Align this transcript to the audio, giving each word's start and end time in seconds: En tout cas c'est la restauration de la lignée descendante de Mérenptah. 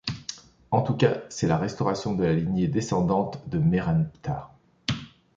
En 0.71 0.81
tout 0.81 0.95
cas 0.95 1.21
c'est 1.29 1.45
la 1.45 1.59
restauration 1.59 2.15
de 2.15 2.23
la 2.23 2.33
lignée 2.33 2.67
descendante 2.67 3.47
de 3.47 3.59
Mérenptah. 3.59 4.49